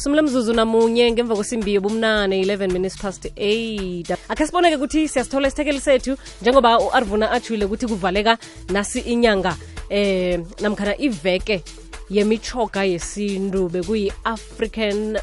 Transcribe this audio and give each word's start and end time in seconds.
sumule 0.00 0.22
mzuzu 0.22 0.52
namunye 0.52 1.12
ngemva 1.12 1.34
kwesimbi 1.34 1.74
yobumnane 1.74 2.44
11 2.44 2.72
minutes 2.72 2.96
past 2.96 3.24
8 3.24 4.16
akhe 4.28 4.46
siboneke 4.46 4.76
ukuthi 4.76 5.08
siyasithola 5.08 5.48
isithekeli 5.48 5.80
sethu 5.80 6.16
njengoba 6.42 6.80
u-arvuna 6.80 7.30
atshile 7.30 7.64
ukuthi 7.64 7.86
kuvaleka 7.86 8.38
nasi 8.68 9.00
inyanga 9.00 9.56
eh 9.90 10.40
namkhana 10.60 11.00
iveke 11.00 11.64
yemichoga 12.10 12.84
yesintu 12.84 13.68
bekuyi-african 13.68 15.18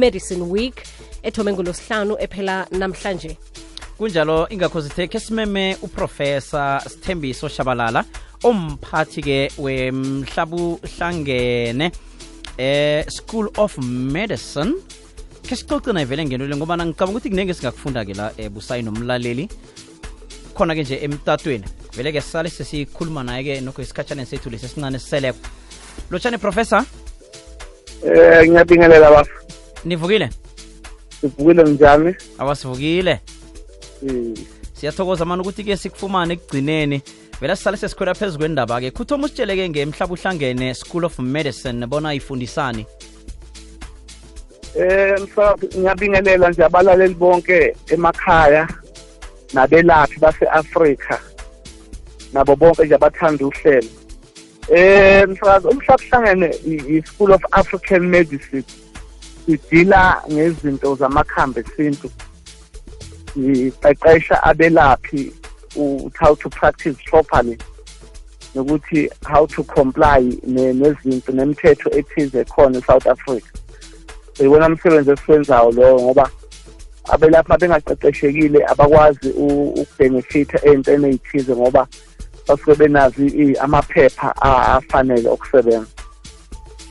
medicine 0.00 0.42
week 0.42 0.82
ethome 1.22 1.52
ngolosihlanu 1.52 2.16
ephela 2.20 2.66
namhlanje. 2.70 3.36
Kunjalo 3.98 4.48
ingakho 4.50 4.80
zithe 4.80 5.08
ke 5.08 5.20
simeme 5.20 5.76
uprofesa 5.82 6.82
sithembiso 6.88 7.48
shabalala 7.48 8.04
omphathi-ke 8.44 9.50
wemhlabuhlangene. 9.58 11.92
Eh 12.58 13.04
school 13.08 13.48
of 13.56 13.78
medicine. 13.78 14.74
Ke 15.42 15.56
sicoce 15.56 15.92
naye 15.92 16.06
vele 16.06 16.24
ngento 16.24 16.46
le 16.46 16.56
ngobana 16.56 16.86
ngicabanga 16.86 17.12
ukuthi 17.12 17.30
kunenge 17.30 17.54
singakufunda-ke 17.54 18.14
la 18.14 18.32
eh, 18.38 18.48
busayi 18.50 18.82
nomlaleli. 18.82 19.48
Khona-ke 20.54 20.82
nje 20.82 20.98
emtatweni. 21.02 21.64
Vele-ke 21.96 22.20
sale 22.20 22.50
sesikhuluma 22.50 23.24
naye-ke 23.24 23.60
nokho 23.60 23.82
isikhatshaneni 23.82 24.26
sethu 24.26 24.50
lesi 24.50 24.66
esincane 24.66 24.98
siseleko 24.98 25.38
lotshani 26.10 26.38
professor? 26.38 26.84
Eh 28.04 28.48
ngiyabingelela 28.48 29.10
baba 29.10 29.28
nivukile? 29.84 30.30
Sivukile 31.20 31.62
njani? 31.62 32.14
awasivukile. 32.38 33.20
Eh 34.06 34.34
siyathokoza 34.82 35.24
mani 35.24 35.42
ukuthi-ke 35.42 35.76
sikufumane 35.76 36.34
ekugcineni 36.34 37.02
vele 37.42 37.56
sisale 37.56 37.76
sesikhwela 37.76 38.14
phezu 38.14 38.38
kwendaba-ke 38.38 38.90
khuthoma 38.90 39.24
usitsheleke 39.26 39.68
ngemhlaba 39.68 40.14
uhlangene 40.14 40.74
school 40.74 41.04
of 41.04 41.18
medicine 41.18 41.86
bona 41.86 42.14
ifundisani 42.14 42.86
eh 44.74 45.20
mfowethu 45.22 45.78
ngiyabingelela 45.78 46.50
nje 46.50 46.64
abalaleli 46.64 47.14
bonke 47.14 47.76
emakhaya 47.88 48.68
nabelaphi 49.52 50.20
base-Afrika 50.20 51.20
nabo 52.32 52.56
bonke 52.56 52.84
nje 52.84 52.94
abathanda 52.94 53.46
uhlelo. 53.46 53.88
Eh 54.68 55.28
mfowethu 55.28 55.68
umhlabuhlangene 55.68 56.50
i-School 56.88 57.32
of 57.32 57.42
African 57.50 58.02
Medicine 58.02 58.64
sidila 59.46 60.22
ngezinto 60.32 60.94
zamakhambi 60.94 61.60
esintu. 61.60 62.10
Siqeqesha 63.34 64.42
abelaphi 64.42 65.32
how 66.18 66.34
to 66.34 66.48
practice 66.50 66.96
properly 67.04 67.58
nokuthi 68.54 69.08
how 69.24 69.46
to 69.46 69.62
comply 69.64 70.20
ne- 70.46 70.72
nezinto 70.72 71.32
nemithetho 71.32 71.90
ethize 71.90 72.44
khona 72.44 72.78
eSouth 72.78 73.06
Africa. 73.06 73.46
Seyibona 74.38 74.66
umsebenzi 74.66 75.10
esiwenzayo 75.10 75.70
lowo 75.70 76.02
ngoba 76.02 76.30
abelaphi 77.08 77.48
mabengaqeqeshekile 77.48 78.66
abakwazi 78.66 79.28
u- 79.30 79.68
ukubenefitha 79.68 80.58
ey'ntweni 80.66 81.06
ey'thize 81.08 81.56
ngoba 81.56 81.86
basuke 82.48 82.74
benazi 82.74 83.56
amaphepha 83.58 84.36
afanele 84.42 85.28
okusebenza. 85.28 85.86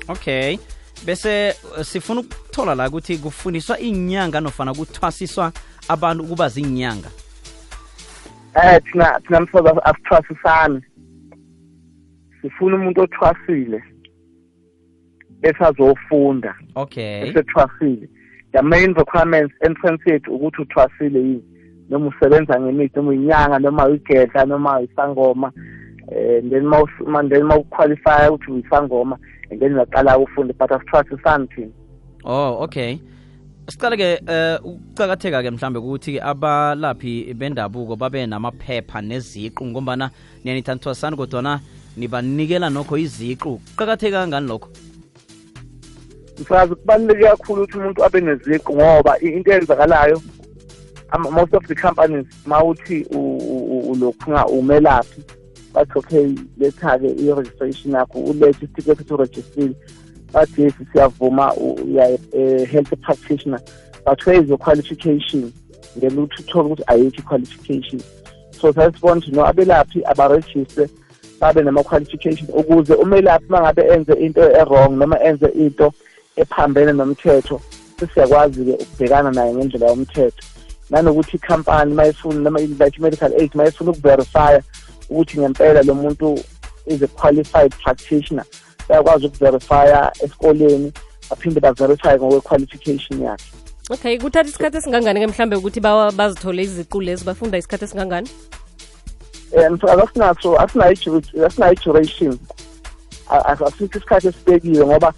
okay 0.08 0.58
bese 1.06 1.56
uh, 1.78 1.84
sifuna 1.84 2.20
ukuthola 2.22 2.76
la 2.76 2.88
ukuthi 2.90 3.18
kufundiswa 3.18 3.80
inyanga 3.80 4.40
nofana 4.42 4.74
kuthwasiswa 4.74 5.52
abantu 5.88 6.24
ukuba 6.24 6.50
zinyanga 6.50 7.10
Eh 8.56 8.82
thina 8.84 9.20
thina 9.20 9.42
mfoza 9.42 9.86
asithwasisani. 9.86 10.82
Sifuna 12.42 12.76
umuntu 12.76 13.02
othwasile 13.02 13.84
esazofunda 15.42 16.56
okay 16.76 17.30
esethwasile. 17.30 18.10
The 18.54 18.62
main 18.62 18.94
requirements 18.94 19.54
entrance 19.62 20.12
yethu 20.12 20.36
ukuthi 20.36 20.62
uthwasile 20.62 21.20
yini 21.20 21.44
noma 21.90 22.08
usebenza 22.08 22.62
ngemithi 22.62 22.96
noma 22.96 23.14
inyanga 23.14 23.60
noma 23.60 23.86
uyigedla 23.86 24.46
noma 24.46 24.82
isangoma 24.82 25.52
eh 26.12 26.44
then 26.50 26.66
mawus 26.66 26.90
then 27.30 27.44
mawuqualify 27.44 28.28
ukuthi 28.30 28.52
uyisangoma 28.52 29.18
and 29.52 29.60
then 29.60 29.74
uyaqala 29.74 30.18
ufunde 30.18 30.54
but 30.54 30.72
asithwasisani 30.72 31.48
thina. 31.48 31.72
oh 32.24 32.64
okay 32.64 33.00
sicale-ke 33.70 34.22
uh, 34.28 34.66
ukucakatheka-ke 34.66 35.52
mhlambe 35.52 35.80
ukuthi 35.80 36.20
abalaphi 36.20 37.34
bendabuko 37.34 37.96
babe 37.96 38.26
namaphepha 38.26 39.02
neziqu 39.02 39.66
ngombana 39.66 40.10
niyanithanthwasani 40.44 41.18
kodwana 41.18 41.60
nibanikela 41.98 42.70
nokho 42.70 42.98
iziqu 42.98 43.58
kuqakatheka 43.58 44.22
kangani 44.22 44.48
lokho 44.48 44.70
mfazi 46.42 46.76
kubaluleke 46.76 47.24
kakhulu 47.24 47.64
ukuthi 47.64 47.78
umuntu 47.78 48.06
abe 48.06 48.22
neziqu 48.22 48.76
ngoba 48.76 49.20
into 49.20 49.52
eyenzakalayo 49.52 50.22
most 51.32 51.54
of 51.54 51.68
the 51.68 51.76
companies 51.76 52.26
mawuthi 52.46 53.06
ulokhu 53.92 54.32
nga 54.32 54.48
umelaphi 54.48 55.22
bathi 55.74 55.92
okay 55.96 56.36
letha-ke 56.58 57.08
i-registration 57.08 57.94
yakho 57.94 58.20
ulethe 58.20 58.66
isitifiketi 58.66 58.92
ukuthi 58.92 59.14
urejistile 59.14 59.76
bathi 60.34 60.62
yesi 60.62 60.86
siyavuma 60.92 61.54
uya 62.34 62.66
health 62.68 62.94
practitioner. 63.02 63.60
But 64.06 64.26
where 64.26 64.42
is 64.42 64.50
your 64.50 64.58
qualification 64.58 65.54
then 65.96 66.12
uthi 66.12 66.44
uthole 66.44 66.70
ukuthi 66.70 66.84
ayikho 66.88 67.20
i-qualification. 67.20 68.02
So 68.60 68.74
sasibona 68.74 69.22
ukuthi 69.22 69.32
no 69.32 69.46
abelaphi 69.46 70.04
abarejiste 70.06 70.90
babe 71.40 71.62
nama-qualification 71.64 72.48
ukuze 72.54 72.94
umelaphi 72.94 73.46
uma 73.50 73.62
ngabe 73.62 73.82
enze 73.82 74.14
into 74.14 74.42
e-wrong 74.42 74.98
noma 74.98 75.18
enze 75.24 75.48
into 75.48 75.94
ephambene 76.36 76.94
nomthetho 76.94 77.62
sesiyakwazi-ke 78.00 78.74
ukubhekana 78.84 79.32
naye 79.32 79.54
ngendlela 79.54 79.88
yomthetho. 79.88 80.44
Nanokuthi 80.90 81.38
ikhampani 81.38 81.94
mayifuna 81.94 82.40
noma 82.40 82.60
like 82.60 82.98
i-medical 82.98 83.34
aid 83.42 83.52
mayifuna 83.56 83.92
ukuverifya 83.92 84.64
ukuthi 85.10 85.40
ngempela 85.40 85.84
lo 85.84 85.94
muntu 85.94 86.40
is 86.86 87.02
a 87.02 87.08
qualified 87.08 87.72
practitioner 87.84 88.46
bayakwazi 88.90 89.26
ukuverifya 89.26 90.12
esikoleni 90.24 90.94
baphinde 91.32 91.60
baverify 91.60 92.16
ngokwe-qualification 92.20 93.24
yakhe. 93.24 93.50
Okay 93.90 94.18
kuthatha 94.20 94.50
isikhathi 94.50 94.78
esingangani-ke 94.78 95.28
mhlambe 95.28 95.56
ukuthi 95.56 95.80
bazithole 95.80 96.64
iziqu 96.64 97.02
lezi 97.02 97.26
bafunda 97.26 97.58
isikhathi 97.58 97.86
esingangani? 97.86 98.30
Um 99.52 99.80
asinaso 100.04 100.60
asinayo 100.60 100.94
i-duration. 101.72 102.40
Asikho 103.30 103.98
isikhathi 103.98 104.28
esibekiwe 104.28 104.86
ngoba 104.86 105.14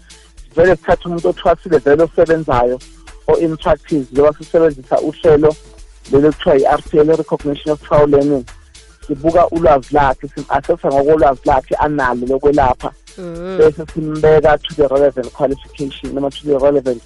vele 0.55 0.75
sithatha 0.75 1.09
umuntu 1.09 1.29
othwasile 1.29 1.77
vele 1.77 2.03
osebenzayo 2.03 2.79
o-in 3.27 3.57
practice 3.57 4.07
njengoba 4.11 4.37
sisebenzisa 4.37 5.01
uhlelo 5.01 5.55
lelo 6.11 6.31
kuthiwa 6.31 6.57
i-r 6.57 6.81
t 6.81 6.97
l 6.97 7.15
recognition 7.15 7.73
of 7.73 7.81
trial 7.81 8.09
learning 8.09 8.45
sibuka 9.07 9.47
ulwazi 9.47 9.87
lakhe 9.91 10.27
sim-assessa 10.27 10.87
ngokolwazi 10.87 11.41
lakhe 11.45 11.75
analo 11.75 12.27
lokwelapha 12.27 12.91
mm. 13.17 13.57
bese 13.57 13.85
simbeka 13.93 14.57
to 14.57 14.75
the 14.75 14.87
relevant 14.87 15.31
qualification 15.33 16.13
noma 16.15 16.29
to 16.31 16.43
the 16.47 16.57
relevant 16.59 17.01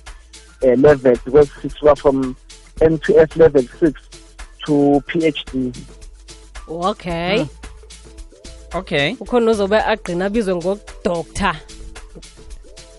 uh, 0.63 0.75
level 0.81 1.13
because 1.25 1.49
sisuka 1.61 1.95
from 1.97 2.35
NPS 2.81 3.35
level 3.37 3.63
6 3.79 4.01
to 4.65 5.01
PhD 5.07 5.73
okay 6.67 7.37
Mm. 7.39 7.47
okay 8.79 9.15
ukhona 9.19 9.51
ozobe 9.51 9.77
agqina 9.81 10.25
abizwe 10.25 10.55
ngokudoctor 10.55 11.55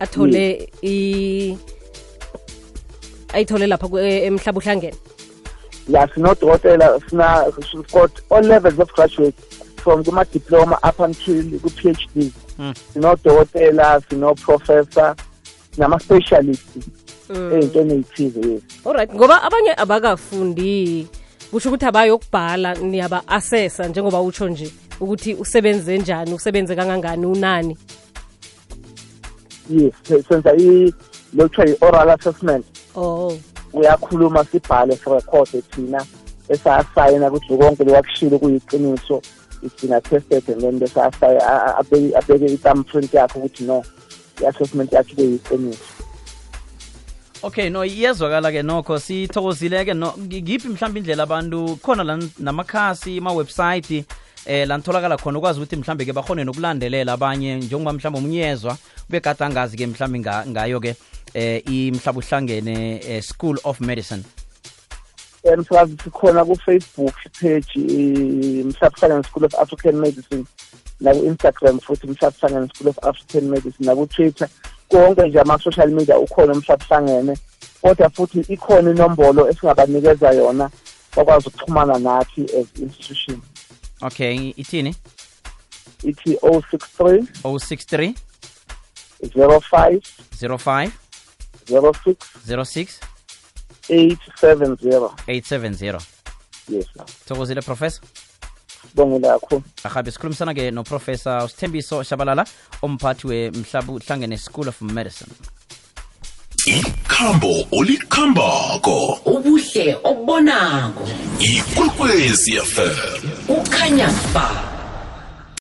athole 0.00 0.70
i 0.82 1.58
ayithole 3.32 3.66
lapha 3.66 3.88
ku- 3.88 3.98
e- 3.98 4.24
emhlaba 4.26 4.58
uhlangene 4.58 4.94
la 5.88 6.08
sinodokotela 6.14 7.00
sina 7.10 7.44
we've 7.74 7.92
got 7.92 8.10
all 8.30 8.42
levels 8.42 8.78
of 8.78 8.92
graduate 8.92 9.34
from 9.76 10.04
kuma-diploma 10.04 10.78
up 10.82 11.00
until 11.00 11.42
ku-PhD. 11.60 12.32
Sinodokotela 12.92 14.00
sino-professor 14.10 15.14
sinama-specialist 15.74 16.66
Mm. 17.30 17.52
ey'ntweni 17.52 17.92
ey'thize 17.94 18.40
yes 18.50 18.62
alright 18.86 19.14
ngoba 19.14 19.42
abanye 19.42 19.74
abakafundi 19.76 21.06
kusho 21.50 21.68
ukuthi 21.68 21.86
abayokubhala 21.86 22.74
niyaba-assessa 22.74 23.88
njengoba 23.88 24.20
utsho 24.20 24.48
nje 24.48 24.70
ukuthi 25.00 25.34
usebenze 25.34 25.98
njani 25.98 26.34
usebenze 26.34 26.76
kangangani 26.76 27.26
unani? 27.26 27.76
Yes 29.70 29.92
senza 30.28 30.52
i- 30.56 30.92
lo 31.34 31.48
kuthiwa 31.48 31.66
i-oral 31.68 32.10
assessment. 32.10 32.64
Oh. 32.94 33.36
Uyakhuluma 33.72 34.44
sibhale 34.44 34.96
sirekhode 34.96 35.62
thina 35.62 36.04
esasayina 36.48 37.28
ukuthi 37.28 37.56
konke 37.58 37.84
lekwakushilo 37.84 38.38
kuyiqiniso 38.38 39.22
it's 39.62 39.80
been 39.82 39.92
attested 39.92 40.48
and 40.48 40.60
then 40.60 40.78
bese 40.78 41.00
abeke 41.00 42.46
i-thumbprint 42.46 43.14
yakho 43.14 43.38
ukuthi 43.38 43.64
no 43.64 43.84
i-assessment 44.40 44.92
yakho 44.92 45.12
ibe 45.12 45.22
yiqiniso 45.22 45.84
okay 47.42 47.70
no 47.70 47.84
iyezwakala-ke 47.84 48.62
nokho 48.62 48.98
sithokozile-ke 48.98 49.94
no 49.94 50.14
ngiphi 50.18 50.68
mhlawumbe 50.68 51.00
indlela 51.00 51.22
abantu 51.22 51.78
khona 51.82 52.04
la 52.04 52.18
namakhasi 52.38 53.18
ama-website 53.18 54.04
eh 54.46 54.66
la 54.68 54.76
nitholakala 54.76 55.16
khona 55.16 55.38
ukwazi 55.38 55.60
ukuthi 55.60 55.76
mhlambe 55.76 56.04
ke 56.04 56.12
bahone 56.12 56.44
nokulandelela 56.44 57.12
abanye 57.12 57.56
njengoba 57.56 57.92
mhlawumbe 57.92 58.18
umnyezwa 58.18 58.76
ubegade 59.08 59.44
angazi-ke 59.44 59.86
mhlawumbe 59.86 60.30
ngayo-ke 60.46 60.96
eh 61.34 61.62
imhlaba 61.66 62.18
uhlangene 62.18 63.00
eh, 63.08 63.22
school 63.22 63.58
of 63.64 63.80
medicine 63.80 64.22
msakazi 65.56 65.96
sikhona 66.04 66.44
ku-facebook 66.44 67.14
page 67.40 67.72
eh, 67.76 68.64
mhlabusangane 68.66 69.22
school 69.22 69.44
of 69.44 69.54
african 69.54 69.96
medicine 69.96 70.44
naku-instagram 71.00 71.80
futhi 71.80 72.06
mhlabusangane 72.06 72.68
school 72.68 72.88
of 72.88 72.98
african 73.04 73.48
medicine 73.50 73.86
naku-twitter 73.86 74.48
konke 74.88 75.28
nje 75.28 75.40
ama-social 75.40 75.90
media 75.90 76.18
ukhona 76.18 76.52
umhlabusangene 76.52 77.36
kodwa 77.82 78.10
futhi 78.10 78.40
ikhona 78.40 78.90
inombolo 78.90 79.50
esingabanikeza 79.50 80.30
yona 80.32 80.70
bakwazi 81.16 81.48
ukuxhumana 81.48 81.98
nathi 81.98 82.42
as 82.42 82.66
institution. 82.80 83.40
Okay 84.02 84.52
ithini? 84.56 84.94
Ithi 86.02 86.34
063 86.34 87.26
063 87.42 88.14
05 89.22 90.00
05 90.40 90.90
06 91.68 92.16
06 92.46 93.07
870 93.88 95.10
870 95.26 96.00
yes 96.68 96.86
thokozile 97.26 97.62
professor? 97.62 98.02
Sibongile 98.90 99.28
kakhulu 99.28 99.62
ahabe 99.84 100.10
sikhulumisana-ke 100.10 100.70
noprofessor 100.70 101.44
usithembiso 101.44 102.02
shabalala 102.02 102.44
umphathi 102.82 103.26
wemhlaba 103.26 103.92
uhlangene 103.92 104.38
school 104.38 104.68
of 104.68 104.82
medicine. 104.82 105.30
Ikhambo 106.66 107.66
olikhambako. 107.72 109.18
Ubuhle 109.24 109.96
obonako. 110.04 111.08
Ikwekwezi 111.38 112.54
yafela 112.54 113.18
ukhanya 113.48 114.08
ba 114.34 114.77